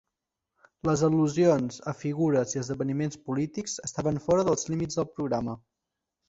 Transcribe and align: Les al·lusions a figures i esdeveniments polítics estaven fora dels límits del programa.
Les 0.87 1.01
al·lusions 1.07 1.77
a 1.91 1.93
figures 1.99 2.55
i 2.55 2.59
esdeveniments 2.63 3.19
polítics 3.29 3.77
estaven 3.89 4.19
fora 4.25 4.47
dels 4.49 4.67
límits 4.75 4.99
del 5.03 5.09
programa. 5.21 5.57